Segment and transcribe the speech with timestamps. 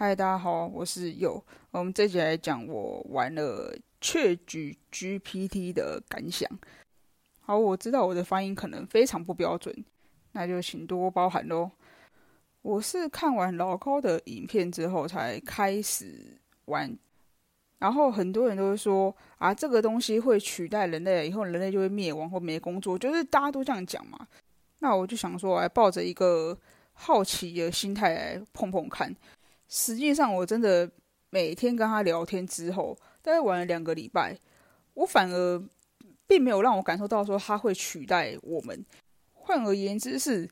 [0.00, 1.44] 嗨，大家好，我是佑。
[1.72, 6.48] 我们这集来讲我玩了雀举 GPT 的感想。
[7.40, 9.74] 好，我知道我的发音可能非常不标准，
[10.30, 11.68] 那就请多包涵喽。
[12.62, 16.96] 我是看完老高的影片之后才开始玩，
[17.80, 24.28] 然后很多人都会说啊，这个东西会取代人类，以后人类就会灭亡或没工作，就是大家都这样讲嘛。
[24.78, 26.56] 那我就想说，来抱着一个
[26.92, 29.12] 好奇的心态来碰碰看。
[29.68, 30.90] 实际上，我真的
[31.30, 34.38] 每天跟他聊天之后，大概玩了两个礼拜，
[34.94, 35.62] 我反而
[36.26, 38.84] 并没有让我感受到说他会取代我们。
[39.32, 40.48] 换而言之，是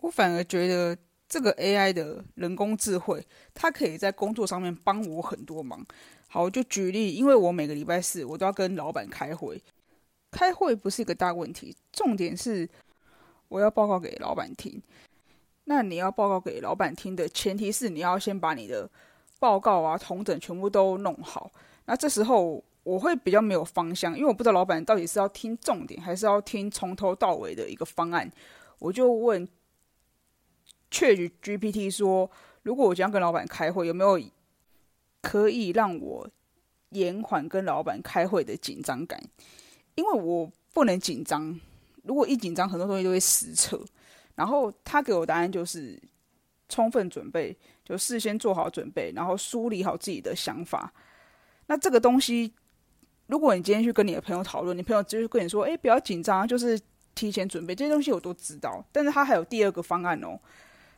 [0.00, 0.96] 我反而觉得
[1.28, 5.84] 这个 AI 的人工智慧，它可以在工作上面帮我很多忙。
[6.28, 9.62] 好，就举例，因为我每个礼拜四我都要跟老板开会，
[10.30, 12.68] 开会不是一个大问题，重点是
[13.48, 14.82] 我要报告给老板听。
[15.68, 18.88] 那你要报告给老板听的前提是你要先把你的
[19.38, 21.50] 报告啊、同整全部都弄好。
[21.86, 28.30] 那这时候我会比较没有方向，因为我不知道老板到底是要听重点，还是要听从头到尾的一个方案。
[28.78, 29.46] 我就问
[30.90, 32.30] Chat GPT 说：
[32.62, 34.20] 如果我将跟老板开会，有没有
[35.20, 36.28] 可以让我
[36.90, 39.20] 延缓跟老板开会的紧张感？
[39.96, 41.58] 因为我不能紧张，
[42.04, 43.84] 如果一紧张，很多东西都会失策。
[44.36, 46.00] 然后他给我答案就是
[46.68, 50.92] 充分准备，就事先做好准备，然后梳理好自己的想法。
[51.66, 52.54] 那这个东西，
[53.26, 56.78] 如果你今天去跟你的朋友讨论，你朋友就是跟你说：“哎，不要紧张，就是
[57.14, 60.38] 提前准备这些东西，我都知道。”但是他还有第二个方案哦，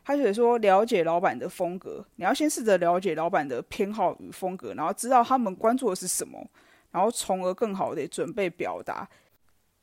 [0.03, 6.45] 他就说了解老板的风格，你要先试着了解老板的偏好与风格，然后知道他们关注的是什么，
[6.91, 9.09] 然后从而更好的准备表达。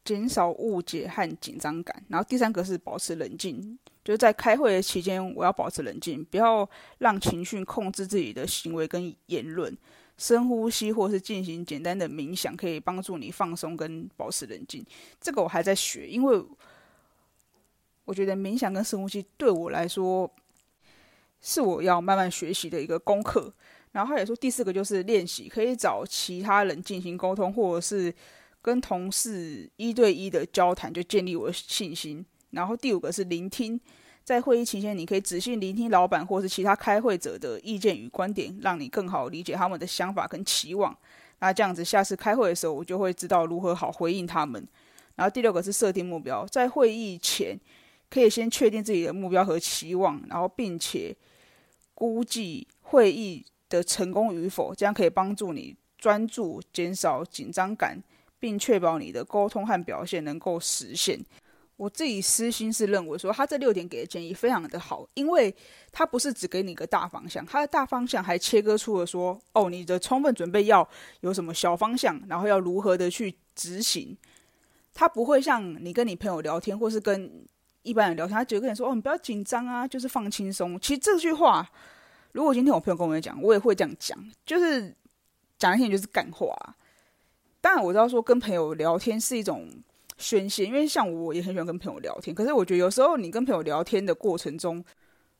[0.06, 6.66] 减少误解和紧张感，然后第三个是保持冷静，就是在开会的期间，我要保持冷静，不要
[6.98, 9.76] 让情绪控制自己的行为跟言论。
[10.16, 14.86] 深呼吸或是进行简单的冥想，可以帮助你放松跟保持冷静。
[15.20, 16.42] 这个我还在学，因为
[18.04, 20.32] 我觉得冥想跟深呼吸对我来说
[21.40, 23.52] 是我要慢慢学习的一个功课。
[23.92, 28.14] 然后他也说，第四个就是练习，可以找其他人进行沟通，或者是。
[28.66, 32.26] 跟同事一对一的交谈，就建立我的信心。
[32.50, 33.80] 然后第五个是聆听，
[34.24, 40.92] 在会议期间，你可以仔细聆听老板或是其他开会者的意见与观点，让你更好理解他们的想法跟期望。
[41.38, 44.66] 那这样子，下次开会的时候，我就会知道如何好回应他们。
[45.14, 47.56] 然后第六个是设定目标，在会议前
[48.10, 51.16] 可以先确定自己的目标和期望，然后并且
[51.94, 58.02] 估计会议的成功与否，这样可以帮助你专注，减少紧张感。
[58.38, 61.18] 并确保你的沟通和表现能够实现。
[61.76, 65.54] 我自己私心是认为说，他这六点给的建议非常的好，因为
[65.92, 70.88] 他不是只给你一个大方向，他的大方向还切割出了说，哦，你的充分准备要
[71.20, 74.16] 有什么小方向，然后要如何的去执行。
[74.94, 77.44] 他不会像你跟你朋友聊天，或是跟
[77.82, 80.80] 一般人聊天，他就跟你说，哦，你不要紧张啊，就是放轻松。
[80.80, 81.70] 其实这句话，
[82.32, 84.96] 如果今天我朋友跟我讲，我也会这样讲，就是
[85.58, 86.56] 讲一些就是干话。
[87.66, 89.68] 当然我知道说跟朋友聊天是一种
[90.18, 92.32] 宣泄，因为像我也很喜欢跟朋友聊天。
[92.32, 94.84] 可是我觉得有时候你跟朋友聊天的过程中，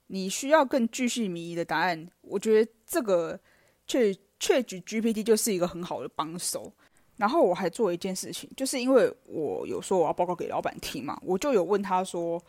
[0.09, 2.05] 你需要更具细迷的答案。
[2.23, 3.39] 我觉得这个
[3.87, 6.73] 确确举 GPT 就是一个很好的帮手。
[7.17, 12.43] 然后我还做一件事情，就是因为我有说我要报告给老板听嘛，我就有问他说，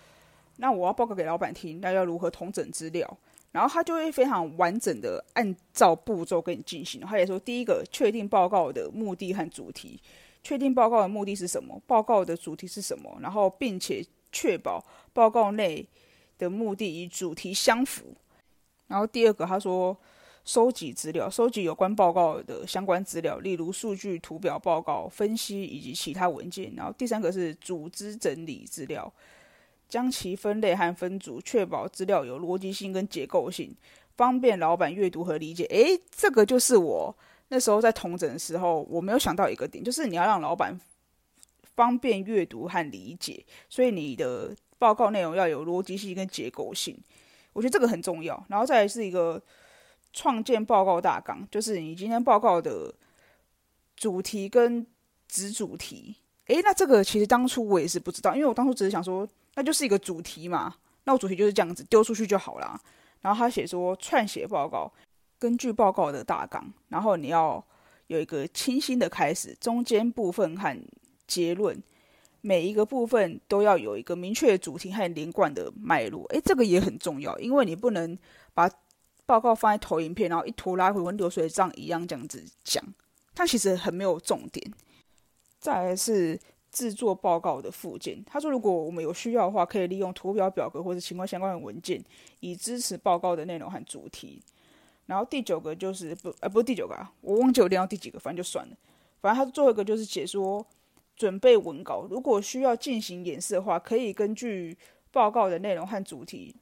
[0.56, 3.18] 那我要报告给老板听，那要如何统整资料？
[3.52, 7.02] 然后他就会非常完整的按照步骤跟你进行。
[7.02, 10.00] 他也说，第一个确定报告的目的和主题，
[10.44, 15.88] 确定报告的目的是什么，报告的主题是什么，然后并且确保报告内
[16.38, 18.14] 的目的与主题相符。
[18.88, 19.98] 然后第二个，他说
[20.46, 26.72] 收集资料，收集有关报告的相关资料，例如数据、图表、报告分析以及其他文件。
[26.76, 29.12] 然后第三个是组织整理资料。
[29.88, 33.76] 将其分类和分组，确保资料有逻辑性跟结构性，
[34.16, 35.64] 方便老板阅读和理解。
[35.66, 37.16] 诶，这个就是我
[37.48, 40.78] 那时候在同整的时候，我没有想到一个点，就是你要让老板
[41.76, 46.98] 方便阅读和理解，所以你的报告内容要有逻辑性跟结构性。
[47.54, 48.46] 我觉得这个很重要。
[48.50, 49.42] 然后再来是一个
[50.12, 52.94] 创建报告大纲，就是你今天报告的
[53.96, 54.86] 主题跟
[55.28, 56.16] 子主题。
[56.48, 59.28] 诶，那这个其实当初我也是不知道，因为我当初只是想说。
[59.60, 62.80] 那就是一个主题嘛，那我主题就是这样子丢出去就好了。
[63.22, 64.94] 然后他写说撰写报告，
[65.40, 67.66] 根据报告的大纲，然后你要
[68.06, 70.80] 有一个清新的开始、中间部分和
[71.26, 71.76] 结论，
[72.42, 76.24] 每一个部分都要有一个明确的主题和连贯的脉络。
[76.26, 78.16] 诶，这个也很重要，因为你不能
[78.54, 78.70] 把
[79.26, 82.84] 报告放在投影片，然后一拖拉回跟流水账一样这样子讲，
[83.34, 84.72] 但其实很没有重点。
[85.68, 86.40] 再来是
[86.72, 92.02] 制作报告的附件，他说如果我们有需要的话，可以利用图表、表格或者情况相关的文件，
[92.40, 94.42] 以支持报告的内容和主题。
[95.08, 98.78] 然后第九个就是不，呃，不是第九个啊，我忘记我练到第几个，反正就算了。
[99.20, 100.66] 反正他最后一个就是解说
[101.18, 104.78] 准备文稿，如果需要进行演示的话，可以根据
[105.12, 106.56] 报告的内容和主题，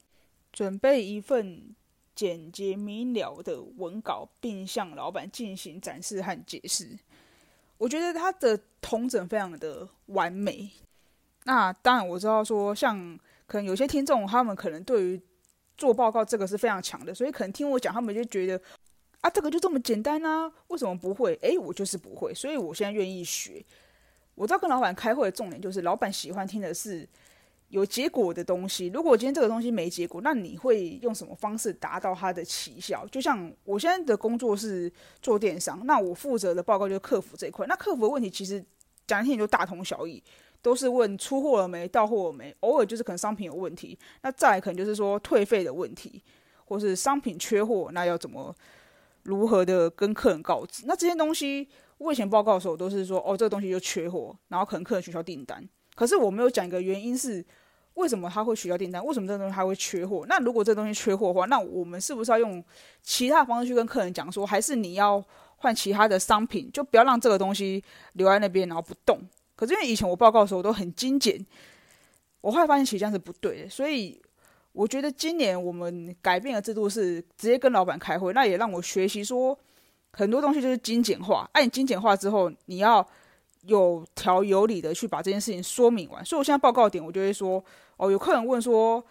[0.52, 1.76] 准备一份
[2.16, 6.98] 简洁明了的文稿，并向老板进行展示和解释。
[7.78, 10.70] 我觉得他的同整非常的完美。
[11.44, 15.20] 那当然我知道说，像可能有些听众他们可能对于
[15.76, 18.60] 做报告这个是非常强的，所以可能听我讲，他们就觉得
[19.20, 21.38] 啊，这个就这么简单啊，为什么不会？
[21.42, 23.64] 诶，我就是不会，所以我现在愿意学。
[24.34, 27.08] 我知道跟老板开会的重点就是，老板喜欢听的是
[27.68, 28.88] 有结果的东西。
[28.88, 33.06] 如果今天这个东西没结果，那你会用什么方式达到它的奇效？
[33.08, 37.66] 就像我现在的工作是做电商，那我负责的报告就是客服这一块。
[37.66, 38.64] 那客服的问题其实
[39.06, 40.22] 讲一听就大同小异。
[40.62, 46.20] 都是问出货了没，到货了没，偶尔就是可能商品有问题，那再可能就是说退费的问题，
[46.64, 48.52] 或是商品缺货，那要怎么
[49.22, 50.82] 如何的跟客人告知？
[50.86, 55.64] 那这些东西我以前报告的时候都是说，哦，这个东西就缺货，然后可能客人取消订单。
[55.96, 57.44] 可是我没有讲一个原因是
[57.94, 60.24] 为什么他会取消订单，为什么这东西他会缺货？
[60.28, 62.62] 那如果这东西缺货的话，那我们是不是要用
[63.02, 65.24] 其他方式去跟客人讲说，还是你要
[65.56, 67.82] 换其他的商品，就不要让这个东西
[68.12, 69.18] 留在那边然后不动？
[69.56, 71.44] 可是因为以前我报告的时候都很精简，
[72.42, 74.20] 我后来发现其实这样是不对的，所以
[74.72, 79.58] 我觉得今年我们改变的制度是直接跟老板开会，那也让我学习说
[80.12, 81.48] 很多东西就是精简化。
[81.54, 83.06] 按，精简化之后，你要
[83.66, 86.24] 有条有理的去把这件事情说明完。
[86.24, 87.62] 所以我现在报告点，我就会说，
[87.96, 89.04] 哦，有客人问说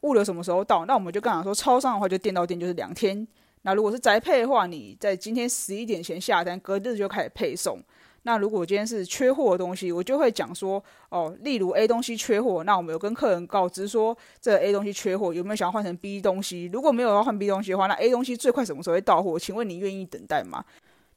[0.00, 3.26] 物流什么时候到，那我们就跟他说，超商的话就店到店就是两天。
[3.62, 7.78] 那如果是宅配的话，你在今天十一点前下单，隔日就开始配送。
[8.22, 16.70] 那如果今天是缺货的东西，我就会讲说，哦，例如 A 东西缺货，那我们有跟客人告知说，这 A 东西缺货，有没有想要换成 B 东西？
[16.70, 19.38] 如果没有要换 B 东西的话，那 A 东西最快什么时候会到货？
[19.38, 20.62] 请问你愿意等待吗？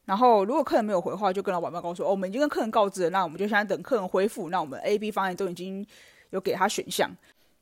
[0.06, 4.50] 然后如果客人没有回话，就跟老板报告说，哦，我们已经跟客人告知了，那我们就现在等客人回复。
[4.50, 5.86] 那我们 A、B 方案都已经
[6.32, 7.10] 有给他选项。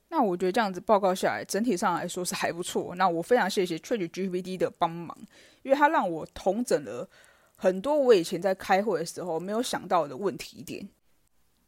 [0.10, 2.96] 那我觉得这样子报告下来，整体上来说是还不错。
[2.96, 5.18] 那我非常谢谢 ChatGPT 的帮忙，
[5.64, 7.08] 因为他让我统整了。
[7.56, 10.90] 很多我以前在开会的时候没有想到的问题点，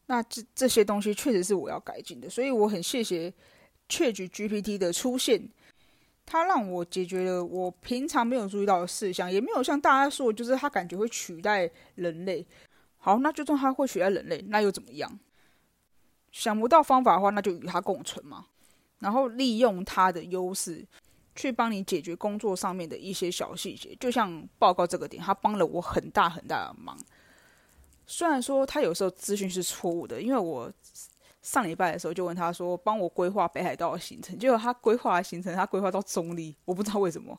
[0.06, 3.32] 那这这些东西确实是我要改进的，所以我很谢谢
[3.88, 5.48] Chat GPT 的出现，
[6.26, 12.46] 它让我解决了我平常没有注意到的事项，也没有像大家说，就是它感觉会取代人类。
[12.98, 15.18] 好，那就算它会取代人类，那又怎么样？
[16.32, 18.46] 想不到方法的话，那就与它共存嘛，
[19.00, 20.86] 然后利用它的优势。
[21.36, 26.96] 去帮你解决工作上面的一些小细节，就像报告这个点，他帮了我很大很大的忙。
[28.06, 30.72] 虽然说他有时候资讯是错误的，因为我
[31.44, 37.38] 上礼拜的时候就问他说，帮我规划北海道的行程，结果他规划的行程他规划到中立，我不知道为什么。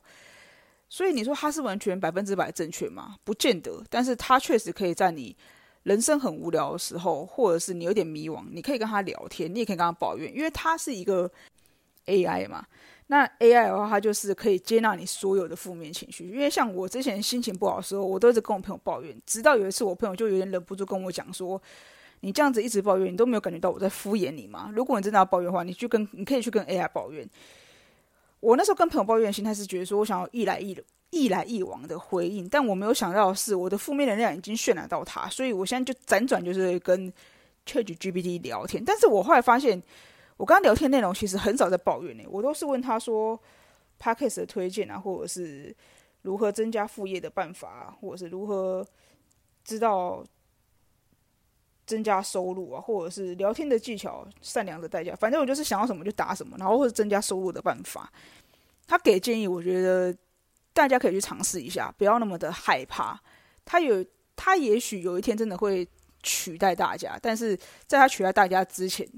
[0.88, 3.16] 所以你说他是完全百分之百正确吗？
[3.24, 5.36] 不见得，但是他确实可以在你
[5.82, 11.28] 人生很无聊的时候，或者是你有点迷惘，你可以跟他聊天，你也可以跟他抱怨，因为他是一个
[12.06, 12.64] AI 嘛。
[13.08, 16.28] 那 AI 的话，它就是可以接纳你所有的负面情绪。
[16.28, 21.60] 因为像我之前心情不好的时候，我都一直跟我朋友抱怨，直到有一次我朋友就有点忍不住跟我讲说
[22.20, 24.70] ：“你这样子一直抱怨，你都没有感觉到我在敷衍你吗？
[24.74, 27.28] 如果你真的要抱怨的话，你去跟你可以去跟 AI 抱怨。”
[28.40, 30.76] 我那时候跟朋友抱怨的心态是觉得说我想要一来一
[31.10, 37.12] 一来一往的回应，但我没有想到的是我的负面能量已经渲染到他，所以我现在就辗转就是跟
[37.66, 38.84] ChatGPT 聊天。
[38.84, 39.82] 但是我后来发现。
[40.38, 43.34] 我刚刚聊天内容其实很少在抱怨呢，我都是问他说
[43.96, 45.74] p a c k a g e 的推荐啊，或者是
[46.20, 48.86] 如何增加副业的办法，或者是如何
[49.64, 50.22] 知道
[51.86, 58.12] 增加收入啊，或者是聊天的技巧、善良的代价，反正我就是想要什么就答什么，然后或者增加收入的办法。
[58.86, 60.14] 他给建议，我觉得
[60.72, 63.20] 大家可以去尝试一下，不要那么的害怕。
[63.64, 65.86] 他有，他也许有一天真的会
[66.22, 69.08] 取代大家，但是在他取代大家之前。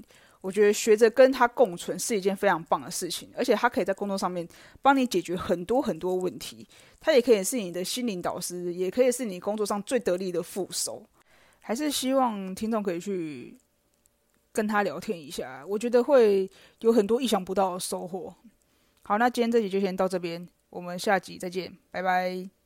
[0.41, 4.47] 我觉得学着跟他共存是一件非常棒的事情，而且他可以在工作上面
[4.81, 6.65] 帮你解决很多很多问题。
[7.01, 11.05] 他也可以是你的心灵导师，也可以是你工作上最得力的副手。
[11.69, 13.55] 还是希望听众可以去
[14.51, 16.49] 跟他聊天一下，我觉得会
[16.79, 18.33] 有很多意想不到的收获。
[19.03, 22.58] 好，那今天这集就先到这边，我们下集再见，拜拜。